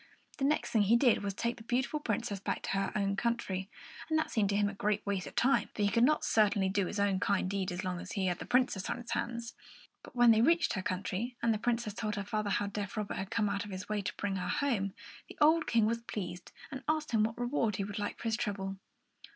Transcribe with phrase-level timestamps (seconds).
[0.39, 3.15] The next thing he did was to take the beautiful Princess back to her own
[3.15, 3.69] country;
[4.09, 6.69] and that seemed to him a great waste of time, for he could not certainly
[6.69, 9.53] do his kind deed so long as he had the Princess on his hands.
[10.01, 13.13] But when they reached her country and the Princess told her father how deaf Robert
[13.17, 14.95] had come out of his way to bring her home,
[15.29, 18.37] the old King was pleased, and asked him what reward he would like for his
[18.37, 18.77] trouble.